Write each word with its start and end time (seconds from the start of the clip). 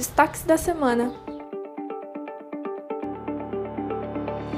Destaques 0.00 0.44
da 0.44 0.56
semana. 0.56 1.12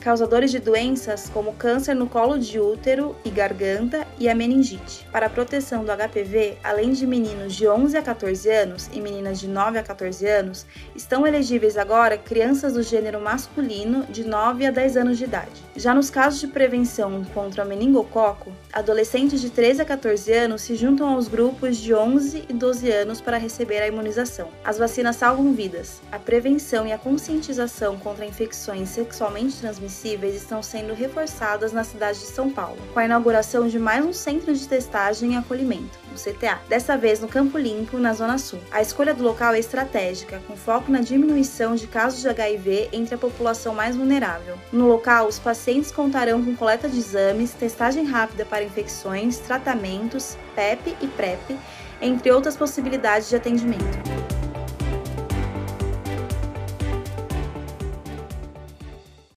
causadores 0.00 0.50
de 0.50 0.58
doenças 0.58 1.28
como 1.28 1.52
câncer 1.52 1.94
no 1.94 2.08
colo 2.08 2.38
de 2.38 2.58
útero 2.58 3.14
e 3.22 3.28
garganta 3.28 4.06
e 4.18 4.28
a 4.28 4.34
meningite. 4.34 5.06
Para 5.12 5.26
a 5.26 5.30
proteção 5.30 5.84
do 5.84 5.92
HPV, 5.92 6.56
além 6.64 6.92
de 6.92 7.06
meninos 7.06 7.54
de 7.54 7.68
11 7.68 7.96
a 7.98 8.02
14 8.02 8.48
anos 8.50 8.88
e 8.92 9.00
meninas 9.00 9.38
de 9.38 9.46
9 9.46 9.78
a 9.78 9.82
14 9.82 10.26
anos, 10.26 10.66
estão 10.96 11.26
elegíveis 11.26 11.76
agora 11.76 12.16
crianças 12.16 12.72
do 12.72 12.82
gênero 12.82 13.20
masculino 13.20 14.04
de 14.06 14.24
9 14.24 14.66
a 14.66 14.70
10 14.70 14.96
anos 14.96 15.18
de 15.18 15.24
idade. 15.24 15.62
Já 15.76 15.94
nos 15.94 16.08
casos 16.08 16.40
de 16.40 16.46
prevenção 16.46 17.22
contra 17.34 17.64
o 17.64 17.68
meningococo, 17.68 18.52
adolescentes 18.72 19.40
de 19.40 19.50
13 19.50 19.82
a 19.82 19.84
14 19.84 20.32
anos 20.32 20.62
se 20.62 20.76
juntam 20.76 21.10
aos 21.10 21.28
grupos 21.28 21.76
de 21.76 21.94
11 21.94 22.44
e 22.48 22.52
12 22.52 22.90
anos 22.90 23.20
para 23.20 23.36
receber 23.36 23.82
a 23.82 23.88
imunização. 23.88 24.48
As 24.64 24.78
vacinas 24.78 25.16
salvam 25.16 25.52
vidas. 25.52 26.00
A 26.10 26.18
prevenção 26.18 26.86
e 26.86 26.92
a 26.92 26.98
conscientização 26.98 27.98
contra 27.98 28.24
infecções 28.24 28.88
sexualmente 28.88 29.58
transmissíveis 29.58 29.89
transmissíveis 29.90 30.36
estão 30.36 30.62
sendo 30.62 30.94
reforçadas 30.94 31.72
na 31.72 31.82
cidade 31.82 32.20
de 32.20 32.26
São 32.26 32.48
Paulo, 32.48 32.78
com 32.94 33.00
a 33.00 33.04
inauguração 33.04 33.68
de 33.68 33.78
mais 33.78 34.04
um 34.04 34.12
centro 34.12 34.54
de 34.54 34.68
testagem 34.68 35.34
e 35.34 35.36
acolhimento, 35.36 35.98
o 36.12 36.14
CTA, 36.14 36.60
dessa 36.68 36.96
vez 36.96 37.20
no 37.20 37.26
Campo 37.26 37.58
Limpo, 37.58 37.98
na 37.98 38.14
Zona 38.14 38.38
Sul. 38.38 38.60
A 38.70 38.80
escolha 38.80 39.12
do 39.12 39.24
local 39.24 39.52
é 39.54 39.58
estratégica, 39.58 40.40
com 40.46 40.56
foco 40.56 40.92
na 40.92 41.00
diminuição 41.00 41.74
de 41.74 41.88
casos 41.88 42.20
de 42.20 42.28
HIV 42.28 42.90
entre 42.92 43.16
a 43.16 43.18
população 43.18 43.74
mais 43.74 43.96
vulnerável. 43.96 44.56
No 44.72 44.86
local, 44.86 45.26
os 45.26 45.38
pacientes 45.38 45.90
contarão 45.90 46.42
com 46.44 46.54
coleta 46.54 46.88
de 46.88 46.98
exames, 46.98 47.52
testagem 47.52 48.04
rápida 48.04 48.44
para 48.44 48.64
infecções, 48.64 49.38
tratamentos, 49.38 50.38
PEP 50.54 50.96
e 51.00 51.08
PrEP, 51.08 51.58
entre 52.00 52.30
outras 52.30 52.56
possibilidades 52.56 53.28
de 53.28 53.36
atendimento. 53.36 54.19